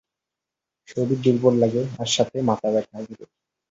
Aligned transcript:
শরীর 0.87 1.19
দুর্বল 1.23 1.53
লাগে 1.63 1.81
আর 1.99 2.09
সাথে 2.15 2.37
মাথা 2.49 2.67
ঘুরে। 3.07 3.25